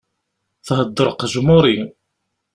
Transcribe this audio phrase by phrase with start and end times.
[0.67, 1.77] Thedder qejmuri!